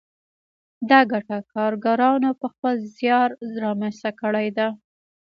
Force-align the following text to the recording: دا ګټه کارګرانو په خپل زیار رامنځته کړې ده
دا 0.89 0.99
ګټه 1.11 1.37
کارګرانو 1.53 2.31
په 2.41 2.47
خپل 2.53 2.75
زیار 2.97 3.29
رامنځته 3.63 4.11
کړې 4.21 4.47
ده 4.57 4.67